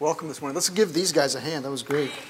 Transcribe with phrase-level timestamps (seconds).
[0.00, 0.54] welcome this morning.
[0.54, 1.66] Let's give these guys a hand.
[1.66, 2.10] That was great.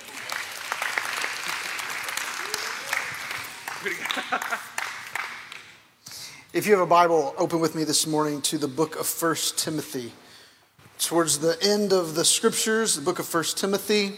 [6.52, 9.36] If you have a Bible, open with me this morning to the book of 1
[9.56, 10.12] Timothy.
[10.98, 14.14] Towards the end of the scriptures, the book of 1 Timothy.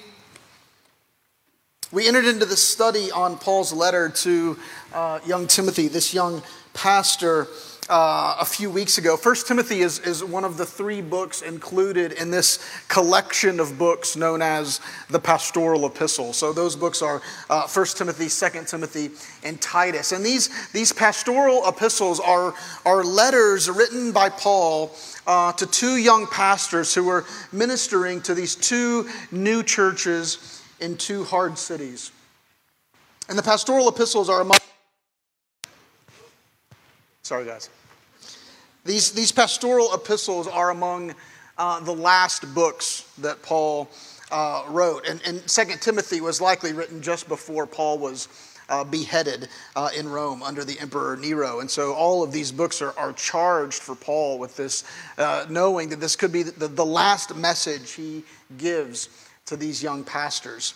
[1.92, 4.56] We entered into the study on Paul's letter to
[4.94, 6.42] uh, young Timothy, this young
[6.72, 7.48] pastor
[7.92, 9.18] uh, a few weeks ago.
[9.18, 14.16] First Timothy is, is one of the three books included in this collection of books
[14.16, 16.38] known as the pastoral epistles.
[16.38, 17.20] So those books are
[17.50, 19.10] uh, First Timothy, Second Timothy,
[19.44, 20.12] and Titus.
[20.12, 22.54] And these, these pastoral epistles are,
[22.86, 24.96] are letters written by Paul
[25.26, 31.24] uh, to two young pastors who were ministering to these two new churches in two
[31.24, 32.10] hard cities.
[33.28, 34.56] And the pastoral epistles are among
[37.22, 37.70] Sorry, guys.
[38.84, 41.14] These, these pastoral epistles are among
[41.56, 43.88] uh, the last books that Paul
[44.30, 45.06] uh, wrote.
[45.06, 48.28] And, and 2 Timothy was likely written just before Paul was
[48.68, 51.60] uh, beheaded uh, in Rome under the Emperor Nero.
[51.60, 54.84] And so all of these books are, are charged for Paul with this,
[55.18, 58.24] uh, knowing that this could be the, the last message he
[58.58, 59.08] gives
[59.46, 60.74] to these young pastors.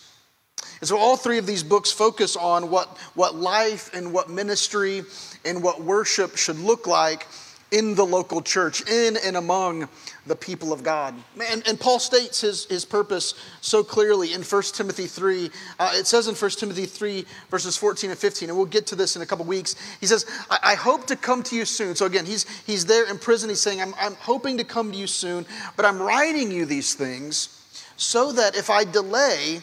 [0.81, 5.03] And so all three of these books focus on what, what life and what ministry
[5.45, 7.27] and what worship should look like
[7.73, 9.89] in the local church, in and among
[10.27, 11.15] the people of God.
[11.51, 15.51] And, and Paul states his, his purpose so clearly in 1 Timothy 3.
[15.79, 18.97] Uh, it says in 1 Timothy 3, verses 14 and 15, and we'll get to
[18.97, 19.75] this in a couple weeks.
[20.01, 21.97] He says, I, I, hope to come to you soon.
[21.97, 23.49] So again, he's, he's there in prison.
[23.49, 25.45] He's saying, I'm, I'm hoping to come to you soon,
[25.77, 27.63] but I'm writing you these things
[27.97, 29.61] so that if I delay,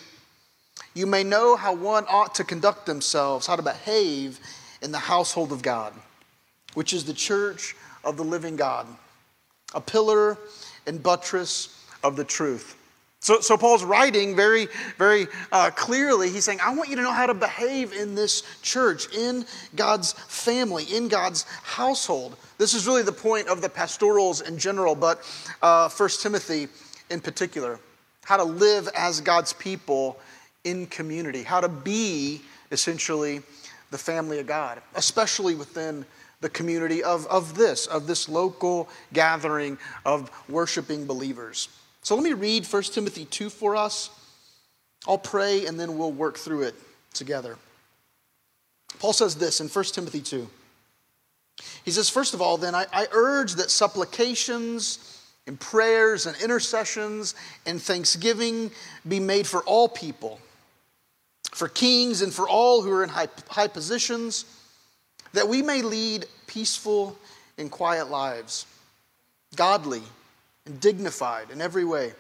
[0.94, 4.40] you may know how one ought to conduct themselves, how to behave
[4.82, 5.94] in the household of God,
[6.74, 8.88] which is the church of the living God,
[9.74, 10.38] a pillar
[10.86, 12.78] and buttress of the truth.
[13.24, 16.30] So, so Paul's writing very, very uh, clearly.
[16.30, 19.46] He's saying, I want you to know how to behave in this church, in
[19.78, 22.36] God's family, in God's household.
[22.58, 25.22] This is really the point of the pastorals in general, but
[25.62, 26.68] uh, 1 Timothy
[27.10, 27.80] in particular.
[28.26, 30.20] How to live as God's people
[30.66, 32.42] in community, how to be
[32.72, 33.42] essentially
[33.92, 36.06] the family of God, especially within
[36.44, 41.70] the community of, of this, of this local gathering of worshiping believers.
[42.04, 44.12] So let me read 1 Timothy 2 for us.
[45.08, 46.76] I'll pray and then we'll work through it
[47.14, 47.58] together.
[49.00, 50.48] Paul says this in 1 Timothy 2.
[51.84, 57.36] He says, First of all, then, I, I urge that supplications and prayers and intercessions
[57.66, 58.72] and thanksgiving
[59.08, 60.40] be made for all people
[61.54, 64.46] for kings and for all who are in high, high positions,
[65.34, 67.18] that we may lead peaceful
[67.58, 68.66] and quiet lives,
[69.56, 70.04] godly
[70.66, 72.14] and dignified in every way.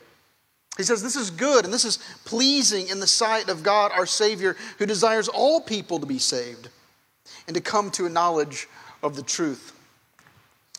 [0.77, 4.05] He says this is good and this is pleasing in the sight of God our
[4.05, 6.69] Savior, who desires all people to be saved
[7.47, 8.67] and to come to a knowledge
[9.03, 9.73] of the truth.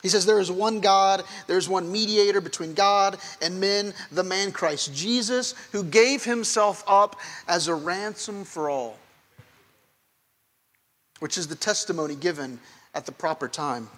[0.03, 4.53] He says there is one God, there's one mediator between God and men, the man
[4.53, 7.19] Christ Jesus, who gave himself up
[7.49, 8.99] as a ransom for all,
[11.24, 12.60] which is the testimony given
[12.94, 13.88] at the proper time.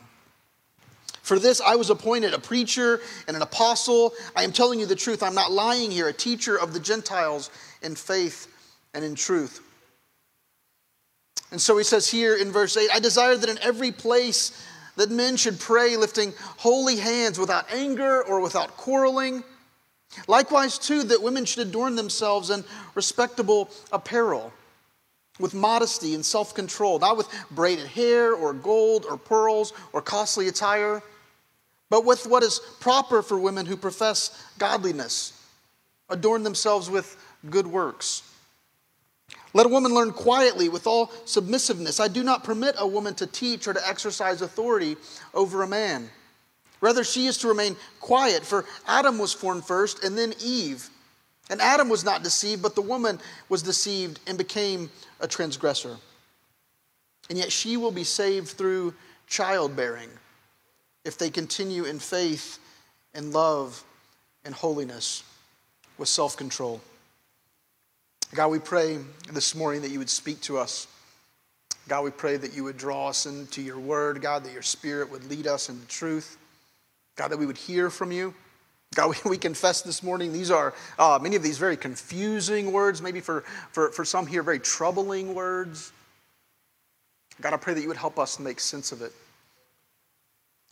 [1.23, 4.13] For this I was appointed a preacher and an apostle.
[4.37, 5.25] I am telling you the truth.
[5.25, 7.51] I'm not lying here, a teacher of the Gentiles
[7.83, 8.47] in faith
[8.95, 9.61] and in truth.
[11.51, 14.65] And so he says here in verse 8 I desire that in every place
[14.95, 19.43] that men should pray lifting holy hands without anger or without quarreling.
[20.29, 22.63] Likewise, too, that women should adorn themselves in
[22.95, 24.53] respectable apparel,
[25.39, 30.49] with modesty and self control, not with braided hair or gold or pearls or costly
[30.49, 31.03] attire,
[31.91, 35.33] but with what is proper for women who profess godliness,
[36.09, 37.17] adorn themselves with
[37.51, 38.23] good works.
[39.53, 41.99] Let a woman learn quietly with all submissiveness.
[41.99, 44.97] I do not permit a woman to teach or to exercise authority
[45.33, 46.11] over a man.
[46.81, 50.91] Rather, she is to remain quiet, for Adam was formed first and then Eve.
[51.49, 53.19] And Adam was not deceived, but the woman
[53.49, 54.91] was deceived and became
[55.21, 55.97] a transgressor.
[57.29, 58.95] And yet she will be saved through
[59.27, 60.09] childbearing
[61.05, 62.59] if they continue in faith
[63.15, 63.83] and love
[64.45, 65.23] and holiness
[65.99, 66.81] with self control.
[68.35, 68.99] God, we pray
[69.33, 70.87] this morning that you would speak to us.
[71.89, 74.21] God, we pray that you would draw us into your word.
[74.21, 76.37] God, that your spirit would lead us into truth.
[77.15, 78.35] God, that we would hear from you.
[78.97, 83.03] God, we, we confess this morning, these are uh, many of these very confusing words,
[83.03, 85.93] maybe for, for, for some here, very troubling words.
[87.43, 89.13] God, I pray that you would help us make sense of it.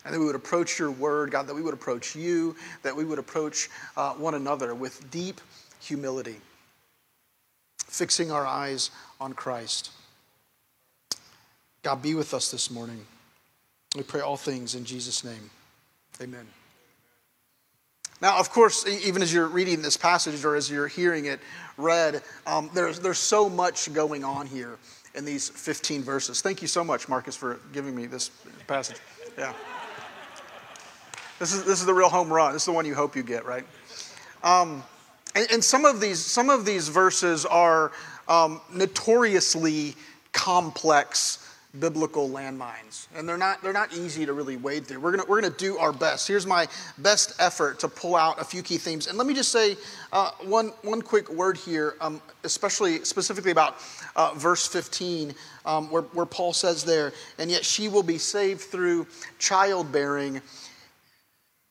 [0.06, 3.04] And that we would approach your word, God, that we would approach you, that we
[3.04, 5.40] would approach uh, one another with deep
[5.80, 6.36] humility,
[7.76, 8.90] fixing our eyes
[9.20, 9.90] on Christ.
[11.82, 13.04] God, be with us this morning.
[13.94, 15.50] We pray all things in Jesus' name.
[16.22, 16.46] Amen.
[18.22, 21.40] Now, of course, even as you're reading this passage or as you're hearing it
[21.76, 24.78] read, um, there's, there's so much going on here
[25.14, 26.40] in these 15 verses.
[26.40, 28.31] Thank you so much, Marcus, for giving me this
[28.66, 28.96] passage.
[29.37, 29.52] Yeah.
[31.38, 32.52] This is, this is the real home run.
[32.52, 33.66] This is the one you hope you get, right?
[34.43, 34.84] Um,
[35.34, 37.90] and, and, some of these some of these verses are
[38.28, 39.96] um, notoriously
[40.32, 43.06] complex biblical landmines.
[43.14, 45.00] And they're not they're not easy to really wade through.
[45.00, 46.28] We're gonna we're gonna do our best.
[46.28, 46.68] Here's my
[46.98, 49.06] best effort to pull out a few key themes.
[49.06, 49.76] And let me just say
[50.12, 53.76] uh, one one quick word here um, especially specifically about
[54.16, 55.34] uh, verse 15
[55.66, 59.06] um, where, where paul says there and yet she will be saved through
[59.38, 60.40] childbearing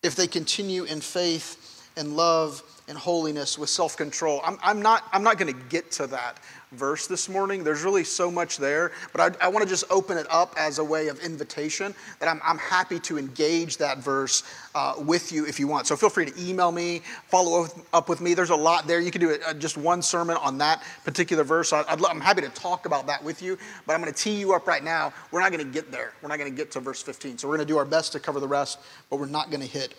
[0.02, 4.42] if they continue in faith and love and holiness with self-control.
[4.44, 6.40] I'm, I'm not i'm not going to get to that
[6.74, 7.64] verse this morning.
[7.64, 10.80] There's really so much there, but I, I want to just open it up as
[10.80, 14.44] a way of invitation that I'm, I'm happy to engage that verse
[14.76, 15.88] uh, with you if you want.
[15.88, 18.34] So feel free to email me, follow up with me.
[18.34, 19.00] There's a lot there.
[19.00, 21.74] You can do uh, just one sermon on that particular verse.
[21.74, 24.54] I, am happy to talk about that with you, but I'm going to tee you
[24.54, 25.14] up right now.
[25.32, 26.14] We're not going to get there.
[26.22, 27.38] We're not going to get to verse 15.
[27.38, 28.80] So we're going to do our best to cover the rest,
[29.10, 29.94] but we're not going to hit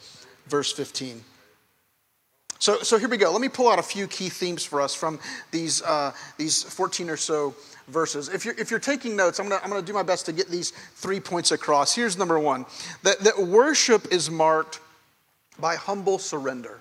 [0.46, 1.22] verse 15.
[2.64, 3.30] So, so here we go.
[3.30, 5.20] Let me pull out a few key themes for us from
[5.50, 7.54] these, uh, these 14 or so
[7.88, 8.30] verses.
[8.30, 10.32] If you're, if you're taking notes, I'm going to I'm gonna do my best to
[10.32, 11.94] get these three points across.
[11.94, 12.64] Here's number one
[13.02, 14.80] that, that worship is marked
[15.58, 16.80] by humble surrender.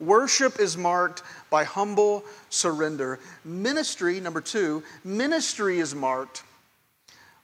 [0.00, 3.20] Worship is marked by humble surrender.
[3.44, 6.42] Ministry, number two, ministry is marked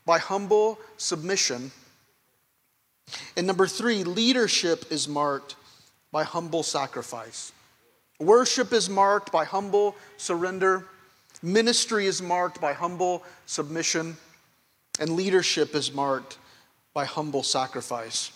[0.05, 1.71] by humble submission.
[3.37, 5.55] And number three, leadership is marked
[6.17, 7.53] by humble sacrifice.
[8.21, 10.87] Worship is marked by humble surrender.
[11.43, 14.17] Ministry is marked by humble submission.
[14.99, 16.39] And leadership is marked
[16.95, 18.33] by humble sacrifice.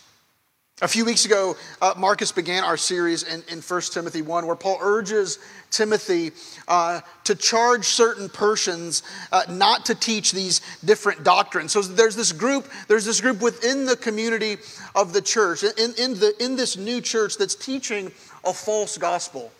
[0.83, 4.55] A few weeks ago, uh, Marcus began our series in, in 1 Timothy 1, where
[4.55, 5.37] Paul urges
[5.69, 6.31] Timothy
[6.67, 11.71] uh, to charge certain persons uh, not to teach these different doctrines.
[11.71, 14.57] So there's this group, there's this group within the community
[14.95, 18.11] of the church, in, in, the, in this new church that's teaching
[18.43, 19.51] a false gospel.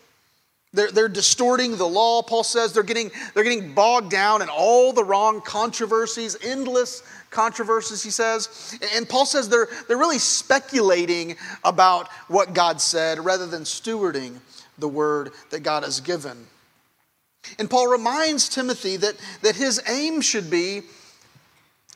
[0.74, 2.74] They're, they're distorting the law, Paul says.
[2.74, 8.78] They're getting, they're getting bogged down in all the wrong controversies, endless controversies, he says.
[8.96, 14.36] And Paul says they're, they're really speculating about what God said rather than stewarding
[14.78, 16.46] the word that God has given.
[17.58, 20.84] And Paul reminds Timothy that, that his aim should be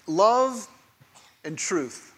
[0.07, 0.67] love
[1.43, 2.14] and truth.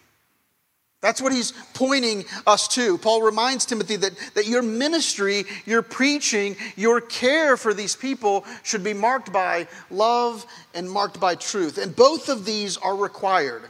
[1.02, 2.98] That's what he's pointing us to.
[2.98, 8.84] Paul reminds Timothy that, that your ministry, your preaching, your care for these people should
[8.84, 11.78] be marked by love and marked by truth.
[11.78, 13.64] And both of these are required.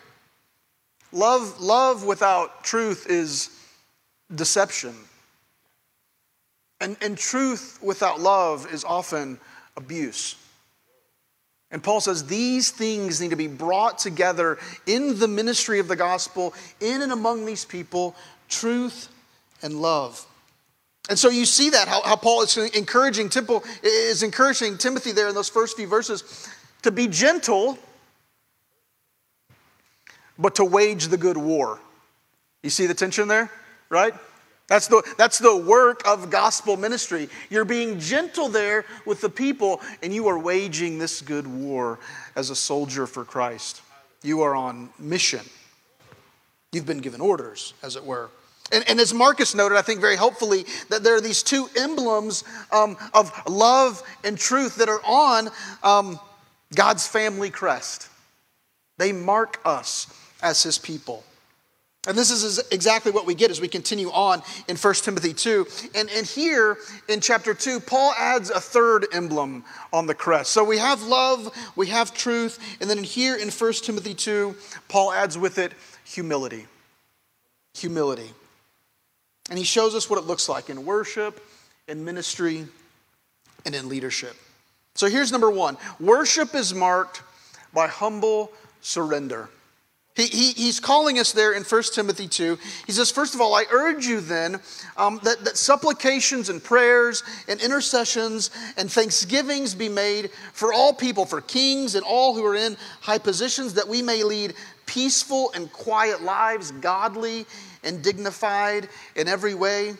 [1.12, 3.50] Love, love without truth is
[4.34, 4.96] deception.
[6.80, 9.40] And, and truth without love is often
[9.76, 10.36] abuse.
[11.72, 15.96] And Paul says these things need to be brought together in the ministry of the
[15.96, 18.16] gospel, in and among these people,
[18.48, 19.10] truth
[19.62, 20.26] and love.
[21.10, 25.30] And so you see that, how, how Paul is encouraging, Temple, is encouraging Timothy there
[25.30, 26.50] in those first few verses
[26.84, 27.78] to be gentle,
[30.38, 31.80] but to wage the good war.
[32.64, 33.50] You see the tension there,
[33.90, 34.14] right?
[34.68, 37.30] That's the, that's the work of gospel ministry.
[37.50, 42.00] You're being gentle there with the people, and you are waging this good war
[42.36, 43.82] as a soldier for Christ.
[44.24, 45.46] You are on mission.
[46.74, 48.30] You've been given orders, as it were.
[48.74, 52.44] And, and as Marcus noted, I think very helpfully, that there are these two emblems
[52.74, 55.50] um, of love and truth that are on
[55.82, 56.20] um,
[56.76, 58.10] God's family crest.
[58.98, 61.24] They mark us as his people.
[62.08, 65.68] And this is exactly what we get as we continue on in 1 Timothy 2.
[65.94, 66.78] And, and here
[67.10, 70.52] in chapter 2, Paul adds a third emblem on the crest.
[70.52, 74.56] So we have love, we have truth, and then here in 1 Timothy 2,
[74.88, 75.74] Paul adds with it
[76.06, 76.66] humility.
[77.76, 78.32] Humility.
[79.50, 81.46] And he shows us what it looks like in worship,
[81.90, 82.66] in ministry,
[83.66, 84.36] and in leadership.
[84.96, 87.22] So here's number one worship is marked
[87.74, 89.50] by humble surrender.
[90.18, 92.58] He, he, he's calling us there in 1 Timothy 2.
[92.88, 94.60] He says, First of all, I urge you then
[94.98, 101.28] um, that, that supplications and prayers and intercessions and thanksgivings be made for all people,
[101.28, 104.56] for kings and all who are in high positions, that we may lead
[104.88, 107.46] peaceful and quiet lives, godly
[107.84, 109.94] and dignified in every way.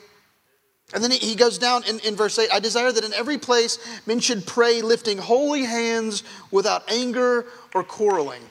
[0.94, 3.78] And then he goes down in, in verse 8 I desire that in every place
[4.04, 8.42] men should pray, lifting holy hands without anger or quarreling.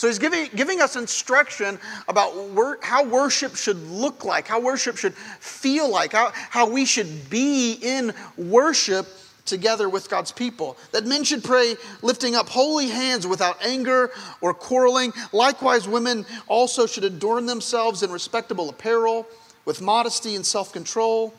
[0.00, 1.78] So he's giving, giving us instruction
[2.08, 6.86] about wor- how worship should look like, how worship should feel like, how, how we
[6.86, 9.06] should be in worship
[9.44, 10.78] together with God's people.
[10.92, 15.12] That men should pray lifting up holy hands without anger or quarreling.
[15.32, 19.26] Likewise, women also should adorn themselves in respectable apparel,
[19.66, 21.34] with modesty and self control.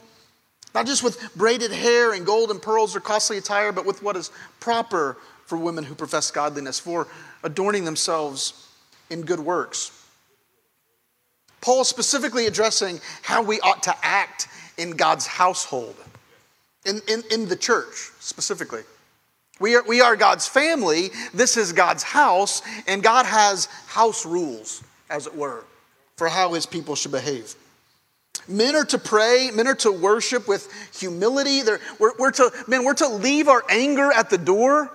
[0.76, 4.16] Not just with braided hair and gold and pearls or costly attire, but with what
[4.16, 6.80] is proper for women who profess godliness.
[6.80, 7.08] For
[7.44, 8.70] adorning themselves
[9.10, 9.98] in good works.
[11.62, 15.96] Paul is specifically addressing how we ought to act in God's household,
[16.86, 18.82] in, in, in the church specifically.
[19.60, 24.82] We are, we are God's family, this is God's house, and God has house rules,
[25.10, 25.64] as it were,
[26.16, 27.54] for how his people should behave.
[28.48, 30.68] Men are to pray, men are to worship with
[30.98, 31.62] humility.
[32.00, 34.92] We're, we're, to, men, we're to leave our anger at the door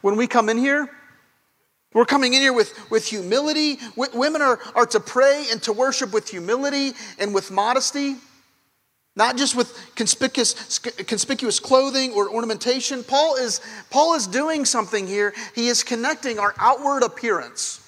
[0.00, 0.88] when we come in here.
[1.94, 3.78] We're coming in here with, with humility.
[3.96, 8.16] women are, are to pray and to worship with humility and with modesty,
[9.14, 13.04] not just with conspicuous, conspicuous clothing or ornamentation.
[13.04, 13.60] Paul is,
[13.90, 15.32] Paul is doing something here.
[15.54, 17.80] He is connecting our outward appearance,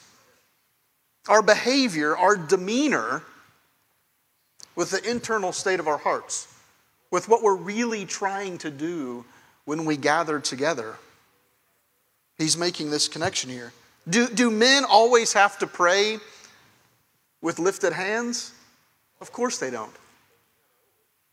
[1.29, 3.25] our behavior, our demeanor
[4.77, 6.47] with the internal state of our hearts,
[7.11, 9.25] with what we're really trying to do
[9.65, 10.95] when we gather together.
[12.39, 13.73] He's making this connection here.
[14.09, 16.19] Do, do men always have to pray
[17.41, 18.53] with lifted hands?
[19.21, 19.93] Of course they don't.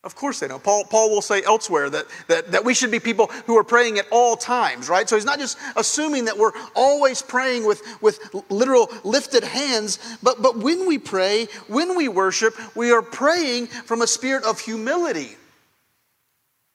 [0.04, 0.62] Of course they don't.
[0.62, 4.00] Paul, Paul will say elsewhere that, that, that we should be people who are praying
[4.00, 5.08] at all times, right?
[5.08, 10.42] So he's not just assuming that we're always praying with, with literal lifted hands, but,
[10.42, 15.38] but when we pray, when we worship, we are praying from a spirit of humility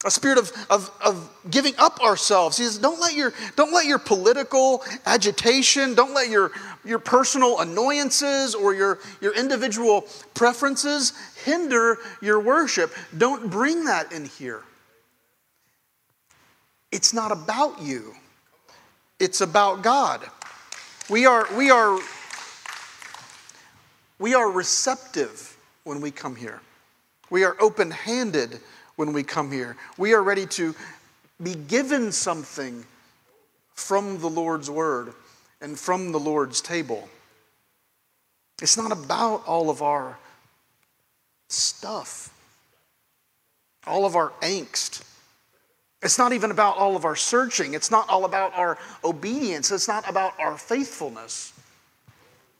[0.05, 2.57] a spirit of, of, of giving up ourselves.
[2.57, 6.51] He says, don't let your, don't let your political agitation, don't let your,
[6.85, 11.11] your personal annoyances or your, your individual preferences
[11.43, 12.93] hinder your worship.
[13.17, 14.63] Don't bring that in here.
[16.93, 18.15] It's not about you,
[19.19, 20.25] it's about God.
[21.09, 21.99] We are, we are,
[24.17, 26.61] we are receptive when we come here,
[27.29, 28.61] we are open handed
[28.99, 29.77] when we come here.
[29.97, 30.75] We are ready to
[31.41, 32.83] be given something
[33.73, 35.13] from the Lord's word
[35.61, 37.07] and from the Lord's table.
[38.61, 40.19] It's not about all of our
[41.47, 42.37] stuff,
[43.87, 45.01] all of our angst.
[46.01, 47.75] It's not even about all of our searching.
[47.75, 49.71] It's not all about our obedience.
[49.71, 51.53] It's not about our faithfulness.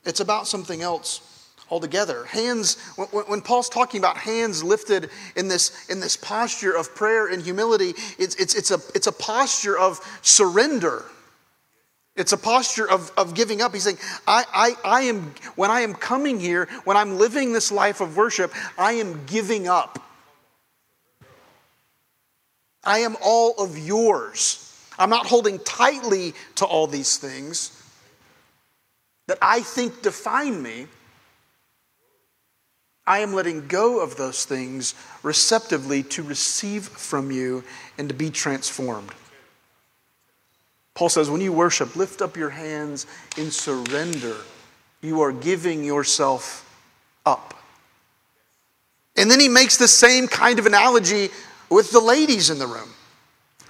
[0.06, 1.29] It's about something else
[1.70, 2.26] altogether.
[2.26, 2.78] Hands,
[3.12, 7.94] when Paul's talking about hands lifted in this, in this posture of prayer and humility,
[8.18, 11.06] it's, it's, it's, a, it's a posture of surrender.
[12.16, 13.74] It's a posture of, of giving up.
[13.74, 13.98] He's saying,
[14.28, 18.18] I, I, I am, when I am coming here, when I'm living this life of
[18.18, 20.04] worship, I am giving up.
[22.84, 24.66] I am all of yours.
[24.98, 27.76] I'm not holding tightly to all these things
[29.28, 30.88] that I think define me.
[33.10, 37.64] I am letting go of those things receptively to receive from you
[37.98, 39.10] and to be transformed.
[40.94, 44.36] Paul says, when you worship, lift up your hands in surrender.
[45.02, 46.72] You are giving yourself
[47.26, 47.56] up.
[49.18, 51.30] And then he makes the same kind of analogy
[51.72, 52.90] with the ladies in the room.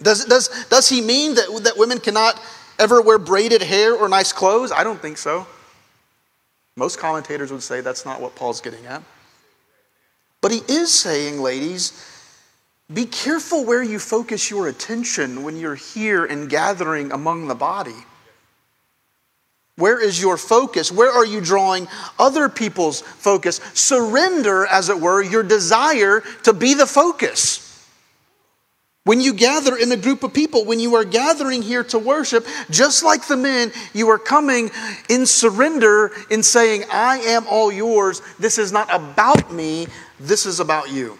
[0.01, 2.41] Does, does, does he mean that, that women cannot
[2.77, 4.73] ever wear braided hair or nice clothes?
[4.73, 5.47] I don't think so.
[6.75, 9.01] Most commentators would say that's not what Paul's getting at.
[10.41, 12.05] But he is saying, ladies,
[12.91, 17.95] be careful where you focus your attention when you're here and gathering among the body.
[19.75, 20.91] Where is your focus?
[20.91, 23.61] Where are you drawing other people's focus?
[23.73, 27.65] Surrender, as it were, your desire to be the focus.
[29.05, 32.45] When you gather in a group of people, when you are gathering here to worship,
[32.69, 34.69] just like the men, you are coming
[35.09, 38.21] in surrender in saying, I am all yours.
[38.37, 39.87] This is not about me,
[40.19, 41.17] this is about you.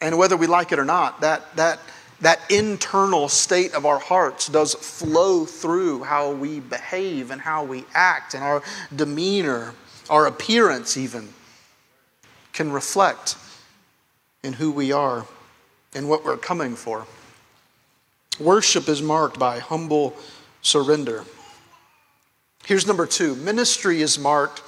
[0.00, 1.80] And whether we like it or not, that, that,
[2.20, 7.84] that internal state of our hearts does flow through how we behave and how we
[7.94, 8.62] act and our
[8.94, 9.74] demeanor,
[10.10, 11.28] our appearance, even,
[12.52, 13.36] can reflect
[14.42, 15.26] in who we are
[15.94, 17.06] and what we're coming for.
[18.38, 20.14] Worship is marked by humble
[20.60, 21.24] surrender.
[22.66, 24.62] Here's number two ministry is marked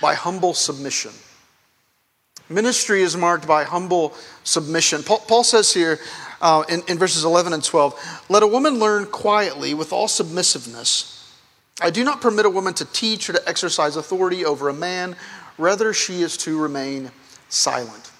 [0.00, 1.12] by humble submission.
[2.48, 4.14] Ministry is marked by humble
[4.44, 5.02] submission.
[5.02, 5.98] Paul, Paul says here
[6.40, 11.14] uh, in, in verses 11 and 12 let a woman learn quietly with all submissiveness.
[11.80, 15.14] I do not permit a woman to teach or to exercise authority over a man,
[15.58, 17.10] rather, she is to remain
[17.48, 18.10] silent.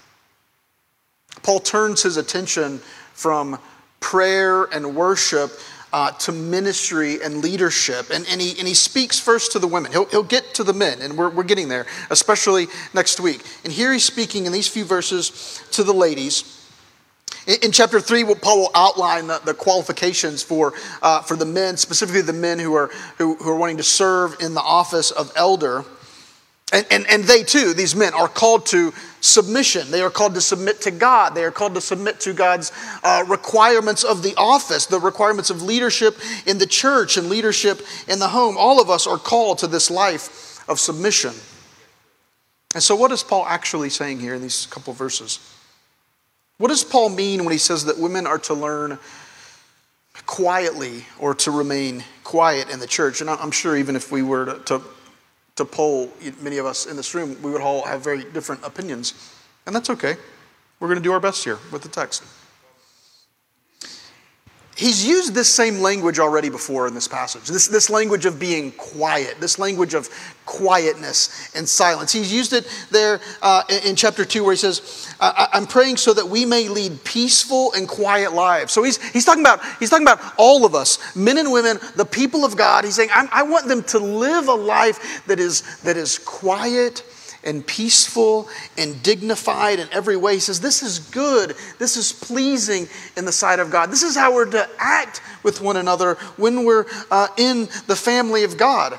[1.43, 2.79] Paul turns his attention
[3.15, 3.59] from
[4.01, 5.51] prayer and worship
[5.93, 8.11] uh, to ministry and leadership.
[8.11, 9.93] And, and, he, and he speaks first to the women.
[9.93, 13.43] He'll, he'll get to the men, and we're, we're getting there, especially next week.
[13.65, 16.55] And here he's speaking in these few verses to the ladies.
[17.47, 22.21] In, chapter 3, Paul will outline the, the qualifications for, uh, for the men, specifically
[22.21, 25.85] the men who are, who, who are wanting to serve in the office of elder.
[26.73, 29.91] And, and, and they too, these men, are called to submission.
[29.91, 31.35] They are called to submit to God.
[31.35, 32.73] They are called to submit to God's
[33.03, 38.19] uh, requirements of the office, the requirements of leadership in the church and leadership in
[38.19, 38.57] the home.
[38.59, 41.33] All of us are called to this life of submission.
[42.75, 45.41] And so, what is Paul actually saying here in these couple verses?
[46.59, 48.99] What does Paul mean when he says that women are to learn
[50.27, 53.23] quietly or to remain quiet in the church?
[53.23, 54.83] And I'm sure even if we were to, to
[55.59, 56.11] to poll
[56.41, 59.15] many of us in this room, we would all have very different opinions.
[59.67, 60.17] And that's okay.
[60.81, 62.25] We're going to do our best here with the text.
[64.79, 67.49] He's used this same language already before in this passage.
[67.49, 70.09] This, this language of being quiet, this language of
[70.47, 72.13] quietness and silence.
[72.13, 76.15] He's used it there uh, in, in, chapter 2 where he says, I'm praying so
[76.15, 78.73] that we may lead peaceful and quiet lives.
[78.73, 82.07] So he's, he's, talking about, he's talking about all of us, men and women, the
[82.07, 82.85] people of God.
[82.85, 87.03] He's saying, I want them to live a life that is, that is quiet
[87.45, 90.35] and peaceful and dignified in every way.
[90.35, 91.55] He says, This is good.
[91.79, 93.91] This is pleasing in the sight of God.
[93.91, 98.45] This is how we're to act with one another when we're uh, in the family
[98.45, 98.99] of God.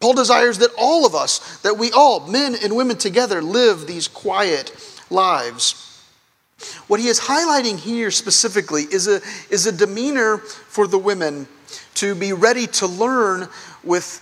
[0.00, 4.08] Paul desires that all of us, that we all, men and women together, live these
[4.08, 4.74] quiet
[5.10, 5.88] lives.
[6.88, 11.46] What he is highlighting here specifically is a, is a demeanor for the women
[11.94, 13.48] to be ready to learn
[13.84, 14.20] with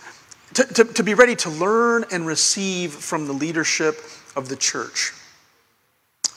[0.55, 4.01] to, to, to be ready to learn and receive from the leadership
[4.37, 5.13] of the church.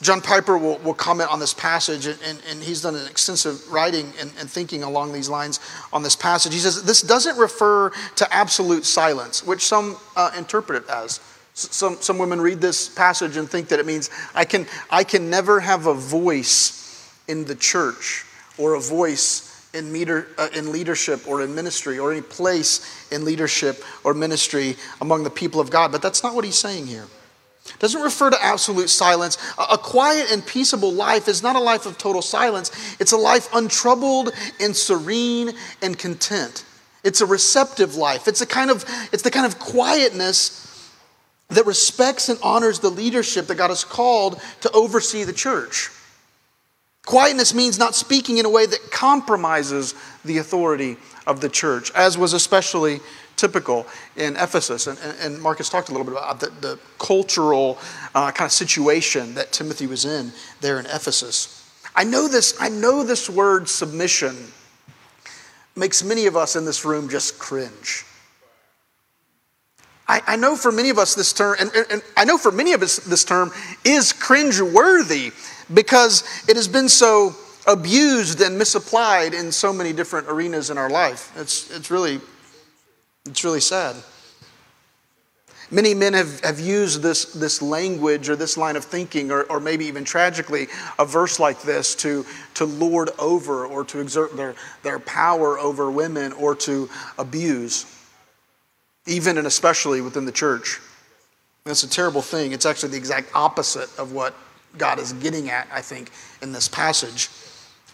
[0.02, 4.12] John Piper will, will comment on this passage, and, and, he's done an extensive writing
[4.20, 5.62] and, and, thinking along these lines
[5.94, 6.54] on this passage.
[6.54, 11.22] He says this doesn't refer to absolute silence, which some uh, interpret it as.
[11.54, 15.30] Some, some women read this passage and think that it means I can, I can
[15.30, 18.26] never have a voice in the church
[18.58, 23.26] or a voice in, meter, uh, in leadership or in ministry or any place in
[23.26, 25.92] leadership or ministry among the people of God.
[25.92, 27.06] But that's not what he's saying here.
[27.66, 29.38] It doesn't refer to absolute silence.
[29.58, 33.18] A, a quiet and peaceable life is not a life of total silence, it's a
[33.18, 36.66] life untroubled and serene and content.
[37.04, 38.28] It's a receptive life.
[38.28, 40.62] It's a kind of it's the kind of quietness
[41.50, 45.90] that respects and honors the leadership that God has called to oversee the church.
[47.06, 52.18] Quietness means not speaking in a way that compromises the authority of the church, as
[52.18, 53.02] was especially
[53.36, 53.86] typical
[54.16, 54.88] in Ephesus.
[54.88, 57.78] And, and Marcus talked a little bit about the, the cultural
[58.16, 61.60] uh, kind of situation that Timothy was in there in Ephesus.
[61.96, 64.36] I know this, I know this word submission
[65.76, 68.06] makes many of us in this room just cringe.
[70.14, 72.52] I, I know for many of us this term, and, and, and I know for
[72.52, 73.52] many of us this term
[73.84, 75.32] is cringe worthy
[75.74, 80.90] because it has been so abused and misapplied in so many different arenas in our
[80.90, 81.34] life.
[81.36, 82.22] It's, it's, really,
[83.26, 83.96] it's really sad.
[85.72, 89.60] Many men have, have used this, this language or this line of thinking, or, or
[89.60, 90.68] maybe even tragically,
[91.00, 92.24] a verse like this to,
[92.54, 97.88] to lord over or to exert their, their power over women or to abuse,
[99.06, 100.80] even and especially within the church.
[101.66, 102.52] That's a terrible thing.
[102.52, 104.34] It's actually the exact opposite of what
[104.78, 106.12] God is getting at, I think,
[106.42, 107.30] in this passage.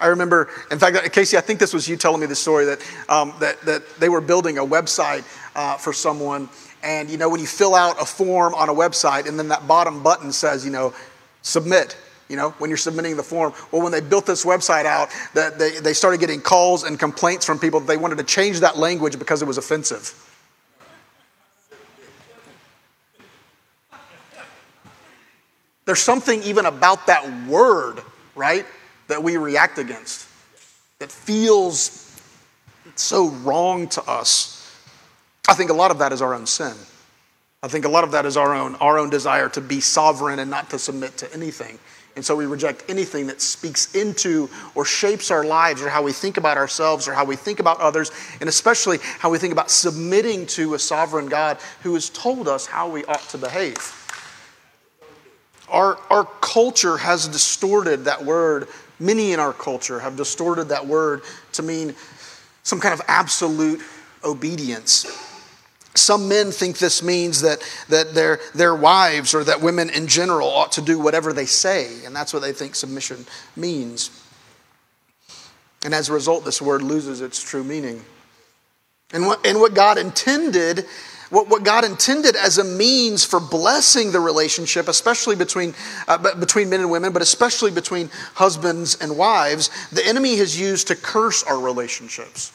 [0.02, 2.80] I remember, in fact, Casey, I think this was you telling me the story that,
[3.10, 5.24] um, that, that they were building a website
[5.56, 6.50] uh, for someone.
[6.82, 9.68] And, you know, when you fill out a form on a website and then that
[9.68, 10.94] bottom button says, you know,
[11.42, 11.98] submit,
[12.30, 13.54] you know, when you're submitting the form.
[13.72, 17.46] Well, when they built this website out, that they, they started getting calls and complaints
[17.46, 20.14] from people that they wanted to change that language because it was offensive.
[25.90, 28.04] There's something even about that word,
[28.36, 28.64] right,
[29.08, 30.30] that we react against
[31.00, 32.16] that feels
[32.94, 34.72] so wrong to us.
[35.48, 36.76] I think a lot of that is our own sin.
[37.64, 40.38] I think a lot of that is our own, our own desire to be sovereign
[40.38, 41.80] and not to submit to anything
[42.16, 46.12] And so we reject anything that speaks into or shapes our lives or how we
[46.12, 49.72] think about ourselves or how we think about others, and especially how we think about
[49.72, 53.99] submitting to a sovereign God who has told us how we ought to behave.
[55.70, 58.68] Our, our culture has distorted that word.
[59.00, 61.22] Many in our culture have distorted that word
[61.54, 61.96] to mean
[62.64, 63.82] some kind of absolute
[64.24, 65.06] obedience.
[65.96, 70.48] Some men think this means that, that their, their wives or that women in general
[70.48, 74.12] ought to do whatever they say, and that's what they think submission means.
[75.84, 78.04] And as a result, this word loses its true meaning.
[79.12, 80.86] And what, and what God intended,
[81.30, 85.76] what, what God intended as a means for blessing the relationship, especially between,
[86.08, 90.88] uh, between men and women, but especially between husbands and wives, the enemy has used
[90.88, 92.52] to curse our relationships.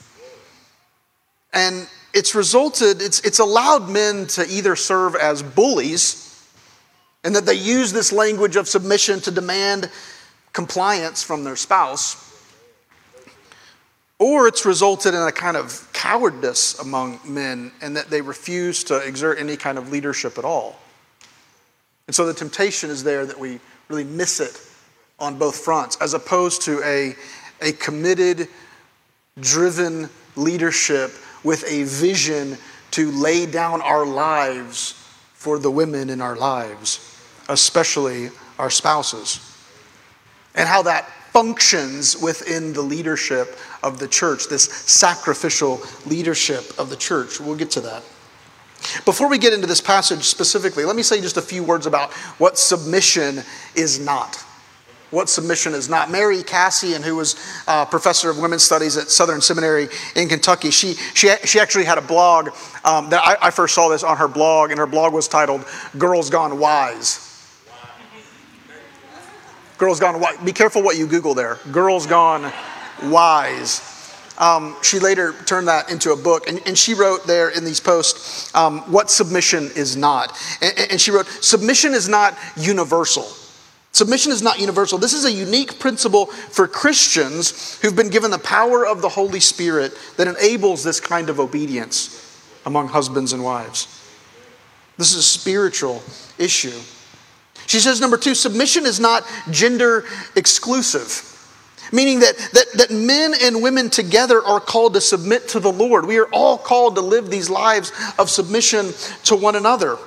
[1.53, 6.21] And it's resulted, it's, it's allowed men to either serve as bullies,
[7.23, 9.91] and that they use this language of submission to demand
[10.53, 12.21] compliance from their spouse,
[14.19, 18.99] or it's resulted in a kind of cowardice among men, and that they refuse to
[18.99, 20.79] exert any kind of leadership at all.
[22.07, 24.61] And so the temptation is there that we really miss it
[25.19, 27.17] on both fronts, as opposed to a,
[27.63, 28.49] a committed,
[29.41, 31.11] driven leadership
[31.43, 32.59] with a vision
[32.91, 34.93] to lay down our lives
[35.33, 39.41] for the women in our lives, especially our spouses,
[40.55, 46.97] and how that functions within the leadership of the church, this sacrificial leadership of the
[46.97, 47.41] church.
[47.41, 48.05] We'll get to that.
[49.05, 52.13] Before we get into this passage specifically, let me say just a few words about
[52.39, 53.43] what submission
[53.75, 54.45] is not
[55.15, 56.11] what submission is not.
[56.11, 57.37] Mary Kassian, who was
[57.69, 61.97] a professor of women's studies at Southern Seminary in Kentucky, she, she, she actually had
[61.97, 62.49] a blog
[62.85, 65.65] um, that I, I first saw this on her blog, and her blog was titled
[65.97, 67.24] Girls Gone Wise.
[69.79, 70.37] Girls Gone Wise.
[70.39, 71.59] Be careful what you Google there.
[71.73, 72.53] Girls Gone
[73.05, 73.91] Wise.
[74.39, 77.81] Um, she later turned that into a book, and, and she wrote there in these
[77.81, 80.37] posts um, what submission is not.
[80.61, 83.27] And, and she wrote, Submission is not universal.
[83.93, 84.99] Submission is not universal.
[84.99, 89.39] This is a unique principle for Christians who've been given the power of the Holy
[89.39, 92.21] Spirit that enables this kind of obedience
[92.67, 93.87] among husbands and wives.
[94.97, 96.03] This is a spiritual
[96.39, 96.77] issue.
[97.67, 100.05] She says, number two, submission is not gender
[100.37, 101.31] exclusive,
[101.93, 106.07] meaning that, that, that men and women together are called to submit to the Lord.
[106.07, 108.93] We are all called to live these lives of submission
[109.25, 109.99] to one another.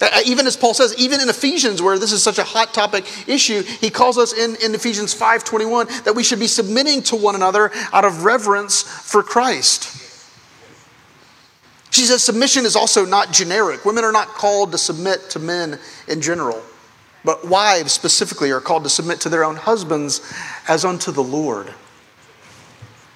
[0.00, 3.06] Uh, even as Paul says, even in Ephesians, where this is such a hot topic
[3.28, 7.34] issue, he calls us in, in Ephesians 5.21 that we should be submitting to one
[7.34, 10.00] another out of reverence for Christ.
[11.90, 13.84] She says submission is also not generic.
[13.84, 16.60] Women are not called to submit to men in general,
[17.24, 20.20] but wives specifically are called to submit to their own husbands
[20.68, 21.72] as unto the Lord.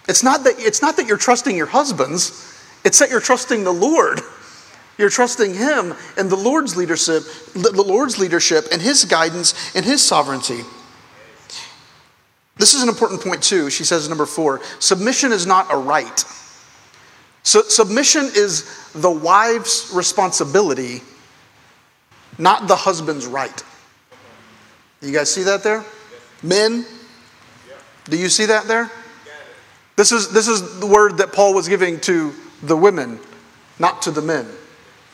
[0.09, 3.73] It's not that, it's not that you're trusting your husbands, it's that you're trusting the
[3.73, 4.21] Lord.
[4.97, 7.23] You're trusting Him and the Lord's leadership,
[7.55, 10.63] the Lord's leadership and His guidance and His sovereignty.
[12.57, 13.71] This is an important point too.
[13.71, 16.25] She says number four: submission is not a right.
[17.45, 21.03] So submission is the wife's responsibility,
[22.37, 23.63] not the husband's right.
[25.01, 25.85] You guys see that there?
[26.43, 26.85] Men,
[28.05, 28.91] do you see that there?
[29.97, 32.33] This is, this is the word that Paul was giving to
[32.63, 33.19] the women,
[33.79, 34.47] not to the men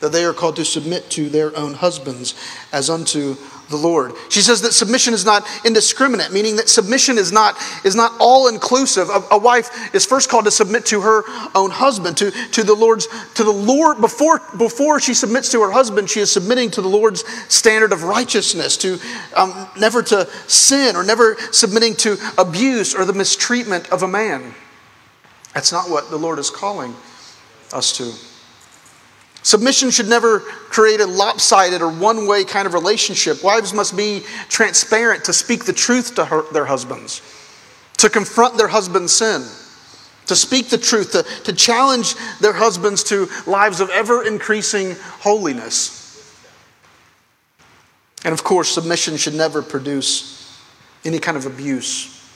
[0.05, 2.35] that they are called to submit to their own husbands
[2.71, 3.35] as unto
[3.69, 4.13] the Lord.
[4.29, 8.47] She says that submission is not indiscriminate, meaning that submission is not, is not all
[8.47, 9.09] inclusive.
[9.09, 11.23] A, a, wife is first called to submit to her
[11.55, 15.71] own husband, to, to the Lord's, to the Lord, before, before she submits to her
[15.71, 18.99] husband, she is submitting to the Lord's standard of righteousness, to
[19.35, 24.53] um, never to sin or never submitting to abuse or the mistreatment of a man.
[25.55, 26.93] That's not what the Lord is calling
[27.73, 28.34] us to.
[29.45, 33.43] Submission should never create a lopsided or one way kind of relationship.
[33.43, 37.21] Wives must be transparent to speak the truth to her, their husbands,
[37.97, 39.43] to confront their husband's sin,
[40.25, 46.33] to speak the truth, to, to challenge their husbands to lives of ever increasing holiness.
[48.23, 50.59] And of course, submission should never produce
[51.05, 52.27] any kind of abuse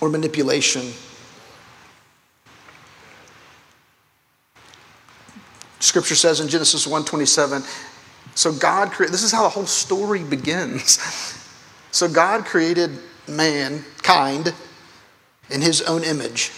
[0.00, 0.90] or manipulation
[5.80, 7.64] Scripture says in Genesis 1:27,
[8.34, 10.98] so God created this is how the whole story begins.
[11.90, 14.52] So God created mankind
[15.48, 16.52] in his own image.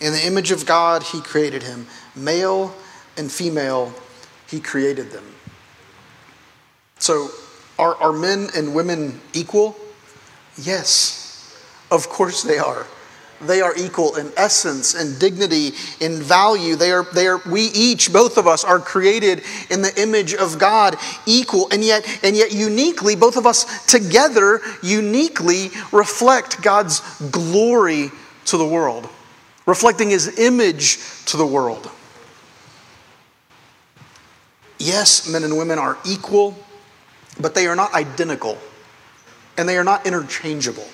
[0.00, 1.88] In the image of God he created him.
[2.14, 2.72] Male
[3.16, 3.92] and female
[4.48, 5.24] he created them.
[7.00, 7.30] So
[7.80, 9.76] are, are men and women equal
[10.56, 11.56] Yes,
[11.90, 12.86] of course they are.
[13.40, 16.76] They are equal in essence in dignity, in value.
[16.76, 20.58] They are, they are, we each, both of us, are created in the image of
[20.58, 28.10] God, equal, and yet, and yet uniquely, both of us together uniquely reflect God's glory
[28.46, 29.08] to the world,
[29.66, 31.90] reflecting his image to the world.
[34.78, 36.56] Yes, men and women are equal,
[37.40, 38.58] but they are not identical,
[39.56, 40.86] and they are not interchangeable.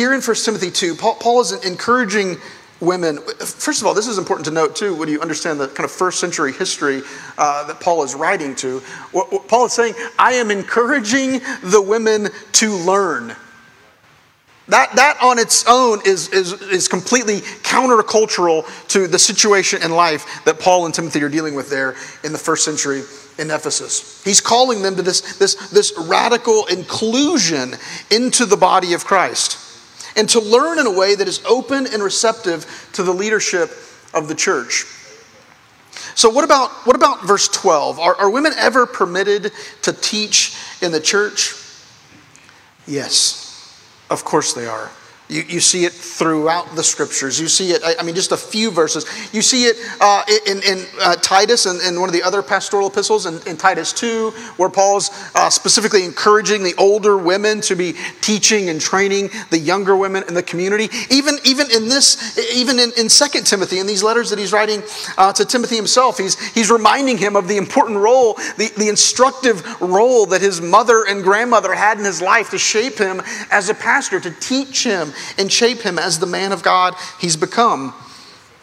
[0.00, 2.38] Here in 1 Timothy 2, Paul, Paul is encouraging
[2.80, 3.18] women.
[3.18, 5.90] First of all, this is important to note too when you understand the kind of
[5.90, 7.02] first century history
[7.36, 8.78] uh, that Paul is writing to.
[9.12, 13.36] What, what Paul is saying, I am encouraging the women to learn.
[14.68, 20.24] That, that on its own is, is, is completely countercultural to the situation in life
[20.46, 23.02] that Paul and Timothy are dealing with there in the first century
[23.38, 24.24] in Ephesus.
[24.24, 27.74] He's calling them to this, this, this radical inclusion
[28.10, 29.66] into the body of Christ
[30.16, 33.70] and to learn in a way that is open and receptive to the leadership
[34.14, 34.84] of the church.
[36.14, 37.98] So, what about, what about verse 12?
[37.98, 41.54] Are, are women ever permitted to teach in the church?
[42.86, 44.90] Yes, of course they are.
[45.30, 47.40] You, you see it throughout the scriptures.
[47.40, 49.06] You see it, I, I mean, just a few verses.
[49.32, 52.42] You see it uh, in, in uh, Titus and in, in, one of the other
[52.42, 57.76] pastoral epistles, in, in Titus 2, where Paul's uh, specifically encouraging the older women to
[57.76, 60.88] be teaching and training the younger women in the community.
[61.10, 64.82] Even, even in this, even in, in 2 Timothy, in these letters that he's writing
[65.16, 69.80] uh, to Timothy himself, he's, he's reminding him of the important role, the, the instructive
[69.80, 73.74] role that his mother and grandmother had in his life to shape him as a
[73.74, 77.94] pastor, to teach him and shape him as the man of God he's become.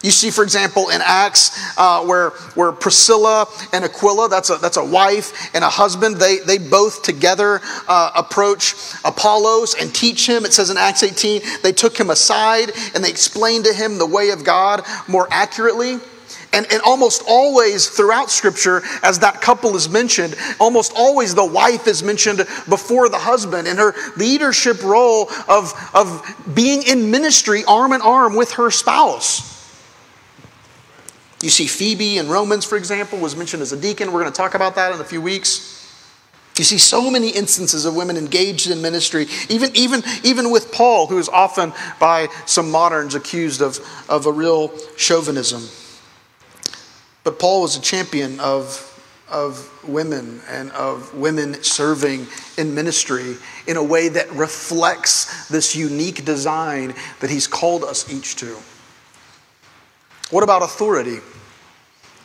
[0.02, 4.76] You see, for example, in Acts, uh, where, where Priscilla and Aquila, that's a, that's
[4.76, 10.44] a wife and a husband, they, they both together uh, approach Apollos and teach him.
[10.44, 14.06] It says in Acts 18, they took him aside and they explained to him the
[14.06, 15.98] way of God more accurately.
[16.52, 21.86] And, and almost always throughout Scripture, as that couple is mentioned, almost always the wife
[21.86, 27.92] is mentioned before the husband in her leadership role of, of being in ministry arm
[27.92, 29.56] in arm with her spouse.
[31.42, 34.12] You see, Phoebe in Romans, for example, was mentioned as a deacon.
[34.12, 35.74] We're going to talk about that in a few weeks.
[36.56, 41.06] You see so many instances of women engaged in ministry, even, even, even with Paul,
[41.06, 45.62] who is often by some moderns accused of, of a real chauvinism.
[47.28, 53.36] But Paul was a champion of, of women and of women serving in ministry
[53.66, 58.56] in a way that reflects this unique design that he's called us each to.
[60.30, 61.18] What about authority?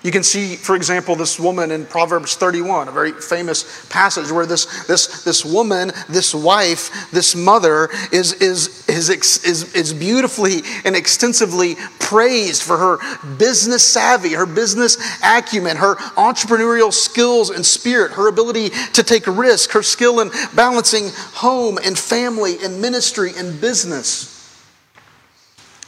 [0.03, 4.45] You can see, for example, this woman in Proverbs 31, a very famous passage where
[4.45, 10.93] this, this, this woman, this wife, this mother is, is, is, is, is beautifully and
[10.93, 12.97] extensively praised for her
[13.37, 19.71] business savvy, her business acumen, her entrepreneurial skills and spirit, her ability to take risk,
[19.71, 24.29] her skill in balancing home and family and ministry and business.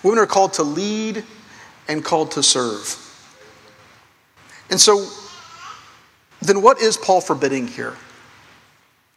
[0.04, 1.26] Women are called to lead
[1.90, 3.02] and called to serve.
[4.70, 5.08] And so,
[6.42, 7.96] then what is Paul forbidding here?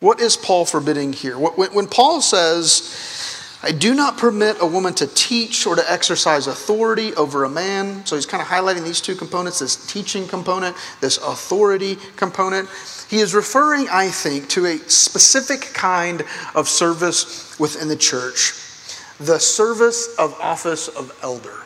[0.00, 1.36] What is Paul forbidding here?
[1.36, 7.12] When Paul says, I do not permit a woman to teach or to exercise authority
[7.14, 8.06] over a man.
[8.06, 12.68] So he's kind of highlighting these two components this teaching component, this authority component.
[13.10, 18.52] He is referring, I think, to a specific kind of service within the church
[19.20, 21.64] the service of office of elder.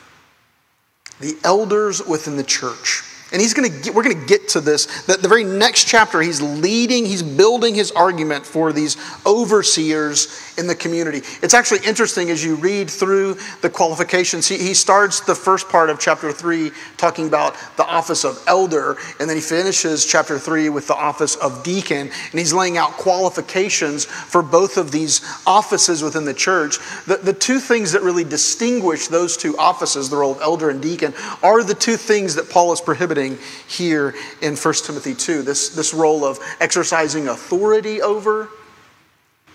[1.21, 3.03] The elders within the church.
[3.33, 5.05] And he's going to we're going to get to this.
[5.05, 10.67] That the very next chapter, he's leading, he's building his argument for these overseers in
[10.67, 11.23] the community.
[11.43, 14.47] It's actually interesting as you read through the qualifications.
[14.47, 18.99] He, he starts the first part of chapter three talking about the office of elder,
[19.19, 22.11] and then he finishes chapter three with the office of deacon.
[22.11, 26.79] And he's laying out qualifications for both of these offices within the church.
[27.07, 30.83] The, the two things that really distinguish those two offices, the role of elder and
[30.83, 33.22] deacon, are the two things that Paul is prohibiting
[33.69, 38.49] here in 1 Timothy 2 this, this role of exercising authority over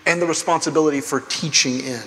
[0.06, 2.02] and the responsibility for teaching in.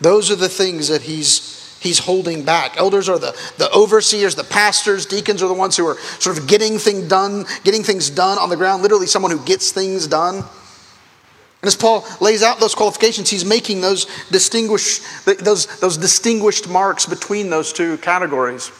[0.00, 2.76] Those are the things that he's, he's holding back.
[2.76, 6.46] Elders are the, the overseers, the pastors, deacons are the ones who are sort of
[6.46, 10.36] getting thing done, getting things done on the ground, literally someone who gets things done.
[10.36, 17.06] And as Paul lays out those qualifications, he's making those distinguished, those, those distinguished marks
[17.06, 18.72] between those two categories.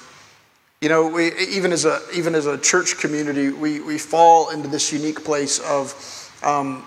[0.82, 4.66] You know, we, even, as a, even as a church community, we, we fall into
[4.66, 5.94] this unique place of
[6.42, 6.84] um,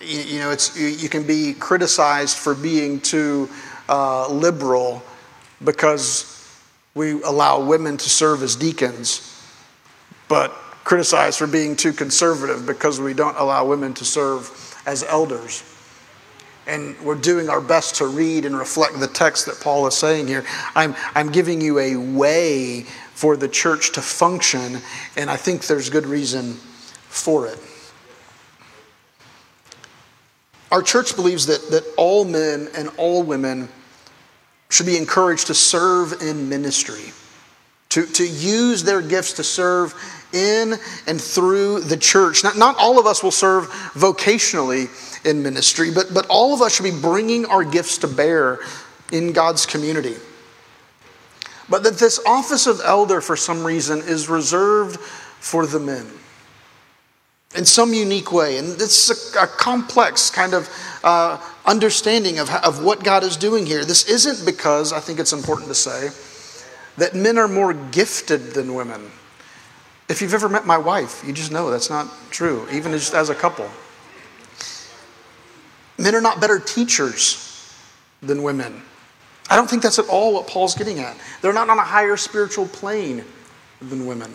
[0.00, 3.48] you, you know, it's, you, you, can be criticized for being too
[3.88, 5.00] uh, liberal
[5.62, 6.58] because
[6.96, 9.40] we allow women to serve as deacons,
[10.26, 10.50] but
[10.82, 15.62] criticized for being too conservative because we don't allow women to serve as elders.
[16.66, 20.26] And we're doing our best to read and reflect the text that Paul is saying
[20.26, 20.44] here.
[20.74, 22.86] I'm, I'm giving you a way
[23.20, 24.78] for the church to function,
[25.14, 27.58] and I think there's good reason for it.
[30.72, 33.68] Our church believes that, that all men and all women
[34.70, 37.12] should be encouraged to serve in ministry,
[37.90, 39.94] to, to use their gifts to serve
[40.32, 42.42] in and through the church.
[42.42, 44.88] Not, not all of us will serve vocationally
[45.26, 48.60] in ministry, but, but all of us should be bringing our gifts to bear
[49.12, 50.16] in God's community.
[51.70, 56.06] But that this office of elder, for some reason, is reserved for the men
[57.56, 58.58] in some unique way.
[58.58, 60.68] And it's a, a complex kind of
[61.02, 63.84] uh, understanding of, of what God is doing here.
[63.84, 66.10] This isn't because, I think it's important to say,
[66.96, 69.10] that men are more gifted than women.
[70.08, 73.30] If you've ever met my wife, you just know that's not true, even just as
[73.30, 73.68] a couple.
[75.98, 77.46] Men are not better teachers
[78.20, 78.82] than women.
[79.50, 81.16] I don't think that's at all what Paul's getting at.
[81.42, 83.24] They're not on a higher spiritual plane
[83.80, 84.32] than women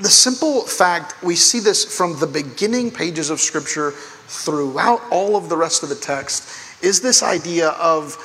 [0.00, 5.48] the simple fact, we see this from the beginning pages of Scripture throughout all of
[5.48, 8.16] the rest of the text, is this idea of,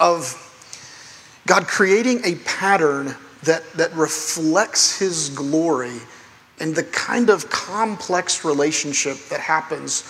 [0.00, 0.34] of
[1.46, 5.98] God creating a pattern that, that reflects His glory
[6.58, 10.02] and the kind of complex relationship that happens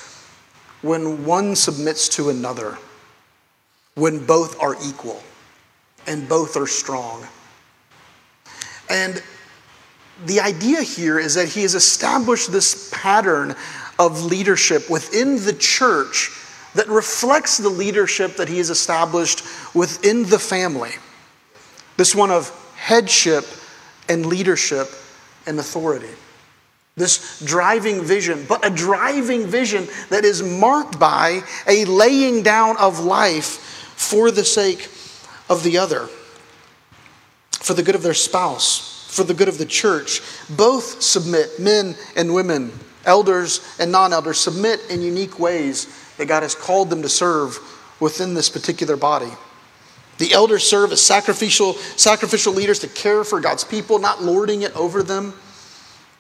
[0.80, 2.78] when one submits to another,
[3.94, 5.22] when both are equal
[6.06, 7.26] and both are strong.
[8.88, 9.22] And
[10.26, 13.54] the idea here is that he has established this pattern
[13.98, 16.30] of leadership within the church
[16.74, 19.42] that reflects the leadership that he has established
[19.74, 20.92] within the family.
[21.96, 23.44] This one of headship
[24.08, 24.88] and leadership
[25.46, 26.10] and authority.
[26.96, 33.00] This driving vision, but a driving vision that is marked by a laying down of
[33.00, 34.88] life for the sake
[35.48, 36.08] of the other,
[37.50, 40.22] for the good of their spouse for the good of the church.
[40.48, 42.72] Both submit, men and women,
[43.04, 47.58] elders and non elders, submit in unique ways that God has called them to serve
[47.98, 49.30] within this particular body.
[50.18, 54.74] The elders serve as sacrificial, sacrificial leaders to care for God's people, not lording it
[54.76, 55.34] over them,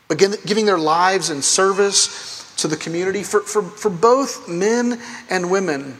[0.08, 3.22] but giving their lives in service to the community.
[3.22, 5.98] For, for, for both men and women,